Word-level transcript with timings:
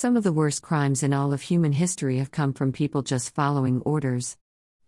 Some 0.00 0.16
of 0.16 0.22
the 0.22 0.32
worst 0.32 0.62
crimes 0.62 1.02
in 1.02 1.12
all 1.12 1.32
of 1.32 1.42
human 1.42 1.72
history 1.72 2.18
have 2.18 2.30
come 2.30 2.52
from 2.52 2.70
people 2.70 3.02
just 3.02 3.34
following 3.34 3.80
orders. 3.80 4.36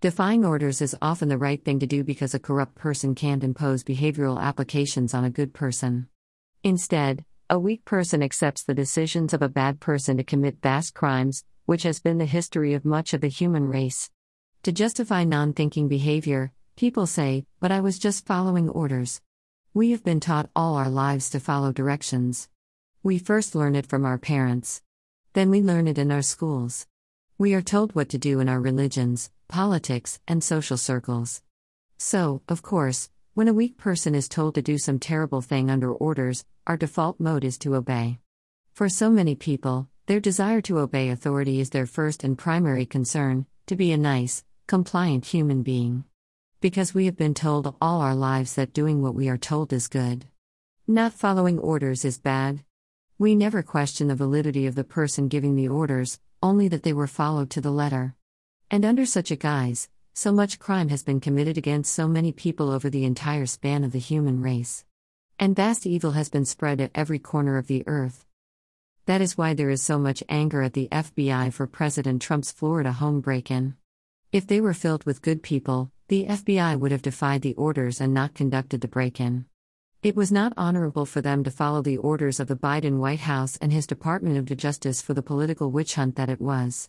Defying 0.00 0.44
orders 0.44 0.80
is 0.80 0.94
often 1.02 1.28
the 1.28 1.36
right 1.36 1.60
thing 1.64 1.80
to 1.80 1.86
do 1.88 2.04
because 2.04 2.32
a 2.32 2.38
corrupt 2.38 2.76
person 2.76 3.16
can't 3.16 3.42
impose 3.42 3.82
behavioral 3.82 4.40
applications 4.40 5.12
on 5.12 5.24
a 5.24 5.28
good 5.28 5.52
person. 5.52 6.06
Instead, 6.62 7.24
a 7.48 7.58
weak 7.58 7.84
person 7.84 8.22
accepts 8.22 8.62
the 8.62 8.72
decisions 8.72 9.34
of 9.34 9.42
a 9.42 9.48
bad 9.48 9.80
person 9.80 10.16
to 10.16 10.22
commit 10.22 10.62
vast 10.62 10.94
crimes, 10.94 11.42
which 11.64 11.82
has 11.82 11.98
been 11.98 12.18
the 12.18 12.24
history 12.24 12.72
of 12.74 12.84
much 12.84 13.12
of 13.12 13.20
the 13.20 13.26
human 13.26 13.66
race. 13.66 14.12
To 14.62 14.70
justify 14.70 15.24
non 15.24 15.54
thinking 15.54 15.88
behavior, 15.88 16.52
people 16.76 17.08
say, 17.08 17.46
But 17.58 17.72
I 17.72 17.80
was 17.80 17.98
just 17.98 18.26
following 18.26 18.68
orders. 18.68 19.20
We 19.74 19.90
have 19.90 20.04
been 20.04 20.20
taught 20.20 20.50
all 20.54 20.76
our 20.76 20.88
lives 20.88 21.30
to 21.30 21.40
follow 21.40 21.72
directions. 21.72 22.48
We 23.02 23.18
first 23.18 23.56
learn 23.56 23.74
it 23.74 23.88
from 23.88 24.04
our 24.04 24.16
parents. 24.16 24.82
Then 25.32 25.50
we 25.50 25.62
learn 25.62 25.86
it 25.86 25.98
in 25.98 26.10
our 26.10 26.22
schools. 26.22 26.88
We 27.38 27.54
are 27.54 27.62
told 27.62 27.94
what 27.94 28.08
to 28.08 28.18
do 28.18 28.40
in 28.40 28.48
our 28.48 28.60
religions, 28.60 29.30
politics, 29.48 30.18
and 30.26 30.42
social 30.42 30.76
circles. 30.76 31.42
So, 31.98 32.42
of 32.48 32.62
course, 32.62 33.10
when 33.34 33.46
a 33.46 33.52
weak 33.52 33.76
person 33.76 34.14
is 34.16 34.28
told 34.28 34.56
to 34.56 34.62
do 34.62 34.76
some 34.76 34.98
terrible 34.98 35.40
thing 35.40 35.70
under 35.70 35.92
orders, 35.92 36.44
our 36.66 36.76
default 36.76 37.20
mode 37.20 37.44
is 37.44 37.58
to 37.58 37.76
obey. 37.76 38.18
For 38.72 38.88
so 38.88 39.08
many 39.08 39.36
people, 39.36 39.88
their 40.06 40.18
desire 40.18 40.60
to 40.62 40.80
obey 40.80 41.10
authority 41.10 41.60
is 41.60 41.70
their 41.70 41.86
first 41.86 42.24
and 42.24 42.36
primary 42.36 42.84
concern 42.84 43.46
to 43.66 43.76
be 43.76 43.92
a 43.92 43.96
nice, 43.96 44.44
compliant 44.66 45.26
human 45.26 45.62
being. 45.62 46.04
Because 46.60 46.92
we 46.92 47.06
have 47.06 47.16
been 47.16 47.34
told 47.34 47.72
all 47.80 48.00
our 48.00 48.16
lives 48.16 48.56
that 48.56 48.72
doing 48.72 49.00
what 49.00 49.14
we 49.14 49.28
are 49.28 49.38
told 49.38 49.72
is 49.72 49.86
good. 49.86 50.26
Not 50.88 51.12
following 51.12 51.60
orders 51.60 52.04
is 52.04 52.18
bad. 52.18 52.64
We 53.20 53.34
never 53.34 53.62
question 53.62 54.08
the 54.08 54.14
validity 54.14 54.66
of 54.66 54.76
the 54.76 54.82
person 54.82 55.28
giving 55.28 55.54
the 55.54 55.68
orders, 55.68 56.18
only 56.42 56.68
that 56.68 56.84
they 56.84 56.94
were 56.94 57.06
followed 57.06 57.50
to 57.50 57.60
the 57.60 57.70
letter. 57.70 58.14
And 58.70 58.82
under 58.82 59.04
such 59.04 59.30
a 59.30 59.36
guise, 59.36 59.90
so 60.14 60.32
much 60.32 60.58
crime 60.58 60.88
has 60.88 61.02
been 61.02 61.20
committed 61.20 61.58
against 61.58 61.92
so 61.92 62.08
many 62.08 62.32
people 62.32 62.70
over 62.70 62.88
the 62.88 63.04
entire 63.04 63.44
span 63.44 63.84
of 63.84 63.92
the 63.92 63.98
human 63.98 64.40
race. 64.40 64.86
And 65.38 65.54
vast 65.54 65.86
evil 65.86 66.12
has 66.12 66.30
been 66.30 66.46
spread 66.46 66.80
at 66.80 66.92
every 66.94 67.18
corner 67.18 67.58
of 67.58 67.66
the 67.66 67.84
earth. 67.86 68.24
That 69.04 69.20
is 69.20 69.36
why 69.36 69.52
there 69.52 69.68
is 69.68 69.82
so 69.82 69.98
much 69.98 70.22
anger 70.30 70.62
at 70.62 70.72
the 70.72 70.88
FBI 70.90 71.52
for 71.52 71.66
President 71.66 72.22
Trump's 72.22 72.52
Florida 72.52 72.92
home 72.92 73.20
break 73.20 73.50
in. 73.50 73.76
If 74.32 74.46
they 74.46 74.62
were 74.62 74.72
filled 74.72 75.04
with 75.04 75.20
good 75.20 75.42
people, 75.42 75.92
the 76.08 76.24
FBI 76.24 76.80
would 76.80 76.90
have 76.90 77.02
defied 77.02 77.42
the 77.42 77.52
orders 77.56 78.00
and 78.00 78.14
not 78.14 78.32
conducted 78.32 78.80
the 78.80 78.88
break 78.88 79.20
in. 79.20 79.44
It 80.02 80.16
was 80.16 80.32
not 80.32 80.54
honorable 80.56 81.04
for 81.04 81.20
them 81.20 81.44
to 81.44 81.50
follow 81.50 81.82
the 81.82 81.98
orders 81.98 82.40
of 82.40 82.48
the 82.48 82.56
Biden 82.56 82.96
White 82.96 83.20
House 83.20 83.58
and 83.58 83.70
his 83.70 83.86
Department 83.86 84.38
of 84.38 84.56
Justice 84.56 85.02
for 85.02 85.12
the 85.12 85.20
political 85.22 85.70
witch 85.70 85.96
hunt 85.96 86.16
that 86.16 86.30
it 86.30 86.40
was. 86.40 86.88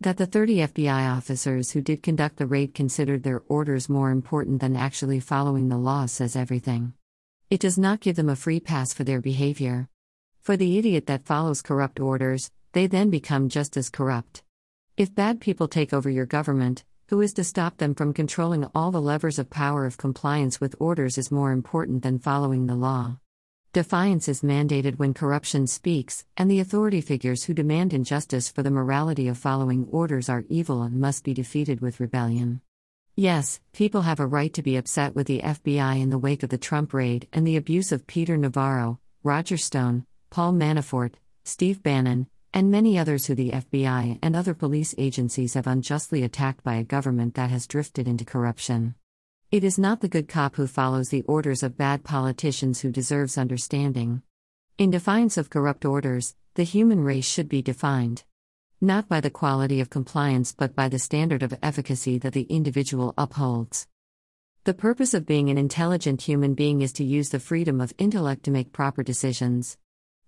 That 0.00 0.16
the 0.16 0.24
30 0.24 0.56
FBI 0.68 1.14
officers 1.14 1.72
who 1.72 1.82
did 1.82 2.02
conduct 2.02 2.38
the 2.38 2.46
raid 2.46 2.72
considered 2.72 3.24
their 3.24 3.42
orders 3.48 3.90
more 3.90 4.10
important 4.10 4.62
than 4.62 4.74
actually 4.74 5.20
following 5.20 5.68
the 5.68 5.76
law 5.76 6.06
says 6.06 6.34
everything. 6.34 6.94
It 7.50 7.60
does 7.60 7.76
not 7.76 8.00
give 8.00 8.16
them 8.16 8.30
a 8.30 8.36
free 8.36 8.60
pass 8.60 8.94
for 8.94 9.04
their 9.04 9.20
behavior. 9.20 9.90
For 10.40 10.56
the 10.56 10.78
idiot 10.78 11.04
that 11.08 11.26
follows 11.26 11.60
corrupt 11.60 12.00
orders, 12.00 12.50
they 12.72 12.86
then 12.86 13.10
become 13.10 13.50
just 13.50 13.76
as 13.76 13.90
corrupt. 13.90 14.42
If 14.96 15.14
bad 15.14 15.42
people 15.42 15.68
take 15.68 15.92
over 15.92 16.08
your 16.08 16.24
government, 16.24 16.84
who 17.08 17.20
is 17.20 17.32
to 17.34 17.44
stop 17.44 17.76
them 17.76 17.94
from 17.94 18.12
controlling 18.12 18.64
all 18.74 18.90
the 18.90 19.00
levers 19.00 19.38
of 19.38 19.48
power 19.48 19.86
if 19.86 19.96
compliance 19.96 20.60
with 20.60 20.74
orders 20.80 21.16
is 21.16 21.30
more 21.30 21.52
important 21.52 22.02
than 22.02 22.18
following 22.18 22.66
the 22.66 22.74
law. 22.74 23.18
Defiance 23.72 24.28
is 24.28 24.40
mandated 24.40 24.98
when 24.98 25.12
corruption 25.12 25.66
speaks, 25.66 26.24
and 26.36 26.50
the 26.50 26.60
authority 26.60 27.00
figures 27.00 27.44
who 27.44 27.54
demand 27.54 27.92
injustice 27.92 28.48
for 28.48 28.62
the 28.62 28.70
morality 28.70 29.28
of 29.28 29.36
following 29.36 29.86
orders 29.90 30.28
are 30.28 30.44
evil 30.48 30.82
and 30.82 31.00
must 31.00 31.24
be 31.24 31.34
defeated 31.34 31.80
with 31.80 32.00
rebellion. 32.00 32.60
Yes, 33.14 33.60
people 33.72 34.02
have 34.02 34.18
a 34.18 34.26
right 34.26 34.52
to 34.54 34.62
be 34.62 34.76
upset 34.76 35.14
with 35.14 35.26
the 35.26 35.40
FBI 35.40 36.00
in 36.00 36.10
the 36.10 36.18
wake 36.18 36.42
of 36.42 36.50
the 36.50 36.58
Trump 36.58 36.92
raid 36.92 37.28
and 37.32 37.46
the 37.46 37.56
abuse 37.56 37.92
of 37.92 38.06
Peter 38.06 38.36
Navarro, 38.36 38.98
Roger 39.22 39.56
Stone, 39.56 40.06
Paul 40.30 40.52
Manafort, 40.54 41.14
Steve 41.44 41.82
Bannon, 41.82 42.26
and 42.52 42.70
many 42.70 42.98
others 42.98 43.26
who 43.26 43.34
the 43.34 43.50
FBI 43.50 44.18
and 44.22 44.34
other 44.34 44.54
police 44.54 44.94
agencies 44.98 45.54
have 45.54 45.66
unjustly 45.66 46.22
attacked 46.22 46.64
by 46.64 46.76
a 46.76 46.84
government 46.84 47.34
that 47.34 47.50
has 47.50 47.66
drifted 47.66 48.08
into 48.08 48.24
corruption. 48.24 48.94
It 49.50 49.62
is 49.62 49.78
not 49.78 50.00
the 50.00 50.08
good 50.08 50.28
cop 50.28 50.56
who 50.56 50.66
follows 50.66 51.10
the 51.10 51.22
orders 51.22 51.62
of 51.62 51.76
bad 51.76 52.02
politicians 52.02 52.80
who 52.80 52.90
deserves 52.90 53.38
understanding. 53.38 54.22
In 54.78 54.90
defiance 54.90 55.36
of 55.36 55.50
corrupt 55.50 55.84
orders, 55.84 56.34
the 56.54 56.64
human 56.64 57.04
race 57.04 57.26
should 57.26 57.48
be 57.48 57.62
defined. 57.62 58.24
Not 58.80 59.08
by 59.08 59.20
the 59.20 59.30
quality 59.30 59.80
of 59.80 59.88
compliance 59.88 60.52
but 60.52 60.74
by 60.74 60.88
the 60.88 60.98
standard 60.98 61.42
of 61.42 61.56
efficacy 61.62 62.18
that 62.18 62.32
the 62.32 62.42
individual 62.42 63.14
upholds. 63.16 63.86
The 64.64 64.74
purpose 64.74 65.14
of 65.14 65.26
being 65.26 65.48
an 65.48 65.58
intelligent 65.58 66.22
human 66.22 66.54
being 66.54 66.82
is 66.82 66.92
to 66.94 67.04
use 67.04 67.30
the 67.30 67.38
freedom 67.38 67.80
of 67.80 67.94
intellect 67.98 68.42
to 68.44 68.50
make 68.50 68.72
proper 68.72 69.02
decisions. 69.02 69.78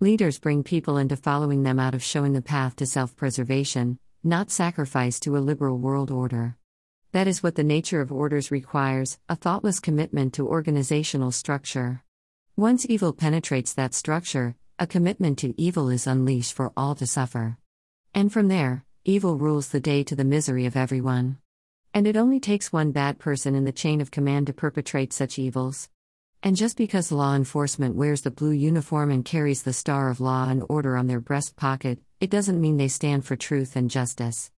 Leaders 0.00 0.40
bring 0.40 0.64
people 0.64 0.96
into 0.96 1.16
following 1.16 1.62
them 1.62 1.78
out 1.78 1.94
of 1.94 2.02
showing 2.02 2.32
the 2.32 2.42
path 2.42 2.74
to 2.74 2.84
self 2.84 3.14
preservation, 3.14 3.96
not 4.24 4.50
sacrifice 4.50 5.20
to 5.20 5.36
a 5.36 5.38
liberal 5.38 5.78
world 5.78 6.10
order. 6.10 6.56
That 7.12 7.28
is 7.28 7.44
what 7.44 7.54
the 7.54 7.62
nature 7.62 8.00
of 8.00 8.10
orders 8.10 8.50
requires 8.50 9.18
a 9.28 9.36
thoughtless 9.36 9.78
commitment 9.78 10.34
to 10.34 10.48
organizational 10.48 11.30
structure. 11.30 12.02
Once 12.56 12.84
evil 12.88 13.12
penetrates 13.12 13.72
that 13.74 13.94
structure, 13.94 14.56
a 14.80 14.86
commitment 14.88 15.38
to 15.38 15.54
evil 15.56 15.88
is 15.88 16.08
unleashed 16.08 16.54
for 16.54 16.72
all 16.76 16.96
to 16.96 17.06
suffer. 17.06 17.56
And 18.12 18.32
from 18.32 18.48
there, 18.48 18.84
evil 19.04 19.38
rules 19.38 19.68
the 19.68 19.80
day 19.80 20.02
to 20.04 20.16
the 20.16 20.24
misery 20.24 20.66
of 20.66 20.76
everyone. 20.76 21.38
And 21.94 22.08
it 22.08 22.16
only 22.16 22.40
takes 22.40 22.72
one 22.72 22.90
bad 22.90 23.20
person 23.20 23.54
in 23.54 23.64
the 23.64 23.70
chain 23.70 24.00
of 24.00 24.10
command 24.10 24.48
to 24.48 24.52
perpetrate 24.52 25.12
such 25.12 25.38
evils. 25.38 25.88
And 26.44 26.56
just 26.56 26.76
because 26.76 27.10
law 27.10 27.34
enforcement 27.34 27.96
wears 27.96 28.20
the 28.20 28.30
blue 28.30 28.50
uniform 28.50 29.10
and 29.10 29.24
carries 29.24 29.62
the 29.62 29.72
star 29.72 30.10
of 30.10 30.20
law 30.20 30.46
and 30.46 30.62
order 30.68 30.94
on 30.94 31.06
their 31.06 31.18
breast 31.18 31.56
pocket, 31.56 32.00
it 32.20 32.28
doesn't 32.28 32.60
mean 32.60 32.76
they 32.76 32.86
stand 32.88 33.24
for 33.24 33.34
truth 33.34 33.76
and 33.76 33.90
justice. 33.90 34.50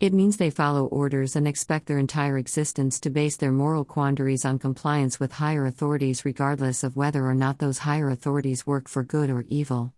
It 0.00 0.12
means 0.12 0.36
they 0.36 0.50
follow 0.50 0.84
orders 0.84 1.36
and 1.36 1.48
expect 1.48 1.86
their 1.86 1.96
entire 1.96 2.36
existence 2.36 3.00
to 3.00 3.08
base 3.08 3.38
their 3.38 3.52
moral 3.52 3.86
quandaries 3.86 4.44
on 4.44 4.58
compliance 4.58 5.18
with 5.18 5.32
higher 5.32 5.64
authorities, 5.64 6.26
regardless 6.26 6.84
of 6.84 6.94
whether 6.94 7.24
or 7.24 7.34
not 7.34 7.58
those 7.58 7.78
higher 7.78 8.10
authorities 8.10 8.66
work 8.66 8.86
for 8.86 9.02
good 9.02 9.30
or 9.30 9.46
evil. 9.48 9.94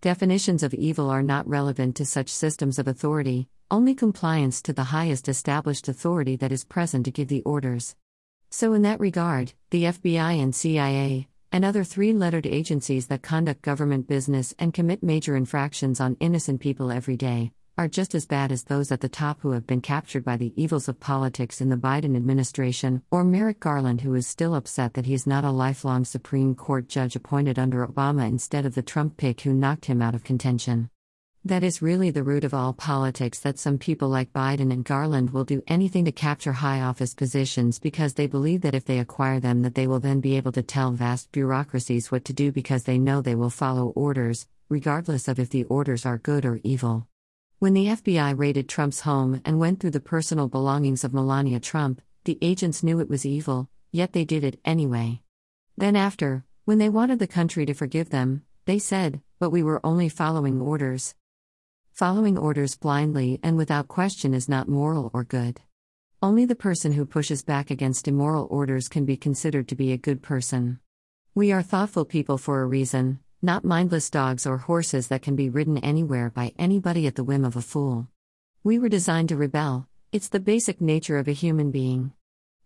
Definitions 0.00 0.62
of 0.62 0.74
evil 0.74 1.10
are 1.10 1.24
not 1.24 1.48
relevant 1.48 1.96
to 1.96 2.04
such 2.04 2.28
systems 2.28 2.78
of 2.78 2.86
authority, 2.86 3.48
only 3.68 3.96
compliance 3.96 4.62
to 4.62 4.72
the 4.72 4.84
highest 4.84 5.28
established 5.28 5.88
authority 5.88 6.36
that 6.36 6.52
is 6.52 6.64
present 6.64 7.04
to 7.06 7.10
give 7.10 7.26
the 7.26 7.42
orders. 7.42 7.96
So, 8.56 8.72
in 8.72 8.82
that 8.82 9.00
regard, 9.00 9.52
the 9.70 9.82
FBI 9.82 10.40
and 10.40 10.54
CIA, 10.54 11.26
and 11.50 11.64
other 11.64 11.82
three 11.82 12.12
lettered 12.12 12.46
agencies 12.46 13.08
that 13.08 13.20
conduct 13.20 13.62
government 13.62 14.06
business 14.06 14.54
and 14.60 14.72
commit 14.72 15.02
major 15.02 15.34
infractions 15.34 15.98
on 15.98 16.16
innocent 16.20 16.60
people 16.60 16.92
every 16.92 17.16
day, 17.16 17.50
are 17.76 17.88
just 17.88 18.14
as 18.14 18.26
bad 18.26 18.52
as 18.52 18.62
those 18.62 18.92
at 18.92 19.00
the 19.00 19.08
top 19.08 19.40
who 19.40 19.50
have 19.50 19.66
been 19.66 19.80
captured 19.80 20.24
by 20.24 20.36
the 20.36 20.52
evils 20.54 20.88
of 20.88 21.00
politics 21.00 21.60
in 21.60 21.68
the 21.68 21.76
Biden 21.76 22.14
administration, 22.14 23.02
or 23.10 23.24
Merrick 23.24 23.58
Garland, 23.58 24.02
who 24.02 24.14
is 24.14 24.24
still 24.24 24.54
upset 24.54 24.94
that 24.94 25.06
he's 25.06 25.26
not 25.26 25.42
a 25.42 25.50
lifelong 25.50 26.04
Supreme 26.04 26.54
Court 26.54 26.88
judge 26.88 27.16
appointed 27.16 27.58
under 27.58 27.84
Obama 27.84 28.24
instead 28.28 28.64
of 28.64 28.76
the 28.76 28.82
Trump 28.82 29.16
pick 29.16 29.40
who 29.40 29.52
knocked 29.52 29.86
him 29.86 30.00
out 30.00 30.14
of 30.14 30.22
contention. 30.22 30.90
That 31.46 31.62
is 31.62 31.82
really 31.82 32.08
the 32.08 32.22
root 32.22 32.42
of 32.42 32.54
all 32.54 32.72
politics 32.72 33.38
that 33.40 33.58
some 33.58 33.76
people 33.76 34.08
like 34.08 34.32
Biden 34.32 34.72
and 34.72 34.82
Garland 34.82 35.28
will 35.28 35.44
do 35.44 35.62
anything 35.66 36.06
to 36.06 36.12
capture 36.12 36.52
high 36.52 36.80
office 36.80 37.12
positions 37.12 37.78
because 37.78 38.14
they 38.14 38.26
believe 38.26 38.62
that 38.62 38.74
if 38.74 38.86
they 38.86 38.98
acquire 38.98 39.40
them 39.40 39.60
that 39.60 39.74
they 39.74 39.86
will 39.86 40.00
then 40.00 40.20
be 40.20 40.38
able 40.38 40.52
to 40.52 40.62
tell 40.62 40.92
vast 40.92 41.30
bureaucracies 41.32 42.10
what 42.10 42.24
to 42.24 42.32
do 42.32 42.50
because 42.50 42.84
they 42.84 42.96
know 42.96 43.20
they 43.20 43.34
will 43.34 43.50
follow 43.50 43.88
orders, 43.88 44.48
regardless 44.70 45.28
of 45.28 45.38
if 45.38 45.50
the 45.50 45.64
orders 45.64 46.06
are 46.06 46.16
good 46.16 46.46
or 46.46 46.60
evil. 46.64 47.08
When 47.58 47.74
the 47.74 47.88
FBI 47.88 48.38
raided 48.38 48.66
Trump's 48.66 49.00
home 49.00 49.42
and 49.44 49.58
went 49.58 49.80
through 49.80 49.90
the 49.90 50.00
personal 50.00 50.48
belongings 50.48 51.04
of 51.04 51.12
Melania 51.12 51.60
Trump, 51.60 52.00
the 52.24 52.38
agents 52.40 52.82
knew 52.82 53.00
it 53.00 53.10
was 53.10 53.26
evil, 53.26 53.68
yet 53.92 54.14
they 54.14 54.24
did 54.24 54.44
it 54.44 54.60
anyway. 54.64 55.20
Then 55.76 55.94
after, 55.94 56.46
when 56.64 56.78
they 56.78 56.88
wanted 56.88 57.18
the 57.18 57.26
country 57.26 57.66
to 57.66 57.74
forgive 57.74 58.08
them, 58.08 58.44
they 58.64 58.78
said, 58.78 59.20
but 59.38 59.50
we 59.50 59.62
were 59.62 59.84
only 59.84 60.08
following 60.08 60.58
orders. 60.62 61.14
Following 61.94 62.36
orders 62.36 62.74
blindly 62.74 63.38
and 63.44 63.56
without 63.56 63.86
question 63.86 64.34
is 64.34 64.48
not 64.48 64.66
moral 64.66 65.12
or 65.14 65.22
good. 65.22 65.60
Only 66.20 66.44
the 66.44 66.56
person 66.56 66.90
who 66.90 67.06
pushes 67.06 67.44
back 67.44 67.70
against 67.70 68.08
immoral 68.08 68.48
orders 68.50 68.88
can 68.88 69.04
be 69.04 69.16
considered 69.16 69.68
to 69.68 69.76
be 69.76 69.92
a 69.92 69.96
good 69.96 70.20
person. 70.20 70.80
We 71.36 71.52
are 71.52 71.62
thoughtful 71.62 72.04
people 72.04 72.36
for 72.36 72.62
a 72.62 72.66
reason, 72.66 73.20
not 73.40 73.64
mindless 73.64 74.10
dogs 74.10 74.44
or 74.44 74.58
horses 74.58 75.06
that 75.06 75.22
can 75.22 75.36
be 75.36 75.48
ridden 75.48 75.78
anywhere 75.78 76.30
by 76.30 76.52
anybody 76.58 77.06
at 77.06 77.14
the 77.14 77.22
whim 77.22 77.44
of 77.44 77.54
a 77.54 77.62
fool. 77.62 78.08
We 78.64 78.80
were 78.80 78.88
designed 78.88 79.28
to 79.28 79.36
rebel, 79.36 79.86
it's 80.10 80.28
the 80.28 80.40
basic 80.40 80.80
nature 80.80 81.18
of 81.18 81.28
a 81.28 81.32
human 81.32 81.70
being. 81.70 82.12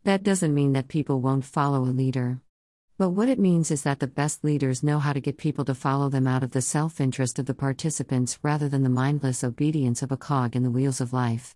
That 0.04 0.22
doesn't 0.22 0.54
mean 0.54 0.72
that 0.72 0.88
people 0.88 1.20
won't 1.20 1.44
follow 1.44 1.82
a 1.82 1.92
leader. 1.92 2.40
But 2.98 3.10
what 3.10 3.28
it 3.28 3.38
means 3.38 3.70
is 3.70 3.84
that 3.84 4.00
the 4.00 4.08
best 4.08 4.42
leaders 4.42 4.82
know 4.82 4.98
how 4.98 5.12
to 5.12 5.20
get 5.20 5.38
people 5.38 5.64
to 5.66 5.74
follow 5.74 6.08
them 6.08 6.26
out 6.26 6.42
of 6.42 6.50
the 6.50 6.60
self 6.60 7.00
interest 7.00 7.38
of 7.38 7.46
the 7.46 7.54
participants 7.54 8.40
rather 8.42 8.68
than 8.68 8.82
the 8.82 8.88
mindless 8.88 9.44
obedience 9.44 10.02
of 10.02 10.10
a 10.10 10.16
cog 10.16 10.56
in 10.56 10.64
the 10.64 10.70
wheels 10.70 11.00
of 11.00 11.12
life. 11.12 11.54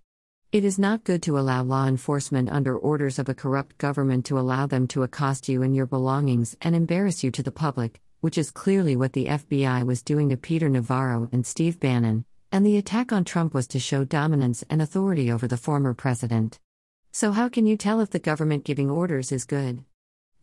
It 0.52 0.64
is 0.64 0.78
not 0.78 1.02
good 1.02 1.20
to 1.24 1.36
allow 1.36 1.64
law 1.64 1.88
enforcement 1.88 2.48
under 2.48 2.78
orders 2.78 3.18
of 3.18 3.28
a 3.28 3.34
corrupt 3.34 3.76
government 3.78 4.24
to 4.26 4.38
allow 4.38 4.66
them 4.66 4.86
to 4.88 5.02
accost 5.02 5.48
you 5.48 5.62
and 5.64 5.74
your 5.74 5.86
belongings 5.86 6.56
and 6.60 6.76
embarrass 6.76 7.24
you 7.24 7.32
to 7.32 7.42
the 7.42 7.50
public, 7.50 8.00
which 8.20 8.38
is 8.38 8.52
clearly 8.52 8.94
what 8.94 9.12
the 9.12 9.26
FBI 9.26 9.84
was 9.84 10.00
doing 10.00 10.28
to 10.28 10.36
Peter 10.36 10.68
Navarro 10.68 11.28
and 11.32 11.44
Steve 11.44 11.80
Bannon, 11.80 12.24
and 12.52 12.64
the 12.64 12.76
attack 12.76 13.10
on 13.10 13.24
Trump 13.24 13.52
was 13.52 13.66
to 13.66 13.80
show 13.80 14.04
dominance 14.04 14.62
and 14.70 14.80
authority 14.80 15.32
over 15.32 15.48
the 15.48 15.56
former 15.56 15.92
president. 15.92 16.60
So, 17.10 17.32
how 17.32 17.48
can 17.48 17.66
you 17.66 17.76
tell 17.76 17.98
if 17.98 18.10
the 18.10 18.20
government 18.20 18.62
giving 18.62 18.88
orders 18.88 19.32
is 19.32 19.44
good? 19.44 19.82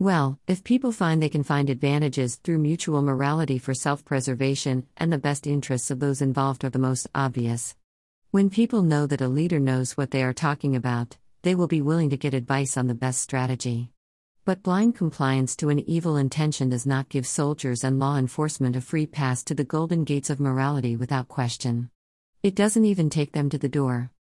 Well, 0.02 0.40
if 0.48 0.64
people 0.64 0.94
find 0.94 1.22
they 1.22 1.28
can 1.28 1.44
find 1.44 1.70
advantages 1.70 2.38
through 2.38 2.60
mutual 2.60 3.02
morality 3.02 3.58
for 3.58 3.74
self 3.74 4.06
preservation 4.06 4.88
and 4.96 5.12
the 5.12 5.18
best 5.18 5.46
interests 5.46 5.92
of 5.92 6.00
those 6.00 6.22
involved 6.22 6.64
are 6.64 6.70
the 6.70 6.80
most 6.80 7.08
obvious. 7.14 7.76
When 8.32 8.50
people 8.50 8.82
know 8.82 9.06
that 9.08 9.20
a 9.20 9.28
leader 9.28 9.60
knows 9.60 9.98
what 9.98 10.12
they 10.12 10.24
are 10.24 10.32
talking 10.32 10.74
about, 10.74 11.18
they 11.42 11.54
will 11.54 11.68
be 11.68 11.82
willing 11.82 12.10
to 12.12 12.18
get 12.18 12.34
advice 12.34 12.78
on 12.78 12.88
the 12.88 12.94
best 12.94 13.20
strategy. 13.20 13.92
But 14.46 14.64
blind 14.64 14.96
compliance 14.96 15.54
to 15.58 15.68
an 15.68 15.80
evil 15.80 16.16
intention 16.16 16.70
does 16.70 16.86
not 16.86 17.10
give 17.10 17.28
soldiers 17.28 17.84
and 17.84 18.00
law 18.00 18.16
enforcement 18.16 18.78
a 18.78 18.82
free 18.82 19.06
pass 19.06 19.44
to 19.44 19.54
the 19.54 19.66
golden 19.66 20.06
gates 20.06 20.30
of 20.30 20.40
morality 20.40 20.96
without 20.96 21.28
question. 21.28 21.90
It 22.42 22.56
doesn't 22.56 22.86
even 22.86 23.10
take 23.10 23.34
them 23.34 23.50
to 23.50 23.58
the 23.58 23.68
door. 23.68 24.12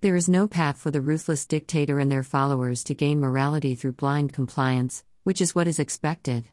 There 0.00 0.14
is 0.14 0.28
no 0.28 0.46
path 0.46 0.78
for 0.78 0.92
the 0.92 1.00
ruthless 1.00 1.44
dictator 1.44 1.98
and 1.98 2.12
their 2.12 2.22
followers 2.22 2.84
to 2.84 2.94
gain 2.94 3.18
morality 3.18 3.74
through 3.74 3.94
blind 3.94 4.32
compliance, 4.32 5.02
which 5.24 5.40
is 5.40 5.54
what 5.54 5.66
is 5.66 5.78
expected. 5.78 6.44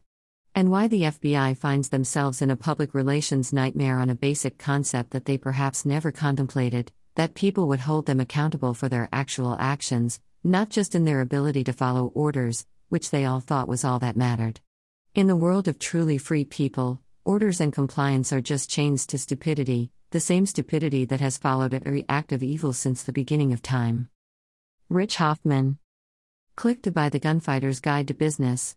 And 0.54 0.70
why 0.70 0.88
the 0.88 1.02
FBI 1.02 1.56
finds 1.56 1.88
themselves 1.88 2.42
in 2.42 2.50
a 2.50 2.56
public 2.56 2.92
relations 2.92 3.52
nightmare 3.52 3.98
on 3.98 4.10
a 4.10 4.14
basic 4.14 4.58
concept 4.58 5.12
that 5.12 5.24
they 5.24 5.38
perhaps 5.38 5.86
never 5.86 6.10
contemplated 6.10 6.92
that 7.14 7.34
people 7.34 7.68
would 7.68 7.80
hold 7.80 8.06
them 8.06 8.20
accountable 8.20 8.74
for 8.74 8.88
their 8.88 9.08
actual 9.12 9.56
actions, 9.58 10.20
not 10.42 10.70
just 10.70 10.94
in 10.94 11.04
their 11.04 11.20
ability 11.20 11.62
to 11.64 11.72
follow 11.72 12.06
orders, 12.14 12.66
which 12.88 13.10
they 13.10 13.24
all 13.24 13.40
thought 13.40 13.68
was 13.68 13.84
all 13.84 13.98
that 13.98 14.16
mattered. 14.16 14.60
In 15.14 15.26
the 15.26 15.36
world 15.36 15.68
of 15.68 15.78
truly 15.78 16.16
free 16.16 16.44
people, 16.44 17.00
orders 17.24 17.60
and 17.60 17.72
compliance 17.72 18.32
are 18.32 18.40
just 18.40 18.70
chains 18.70 19.06
to 19.06 19.18
stupidity, 19.18 19.90
the 20.10 20.20
same 20.20 20.46
stupidity 20.46 21.04
that 21.04 21.20
has 21.20 21.38
followed 21.38 21.74
every 21.74 22.04
act 22.08 22.32
of 22.32 22.42
evil 22.42 22.72
since 22.72 23.02
the 23.02 23.12
beginning 23.12 23.52
of 23.52 23.60
time. 23.62 24.08
Rich 24.88 25.16
Hoffman. 25.16 25.78
Click 26.54 26.82
to 26.82 26.92
buy 26.92 27.08
the 27.08 27.20
Gunfighter's 27.20 27.80
Guide 27.80 28.08
to 28.08 28.14
Business. 28.14 28.70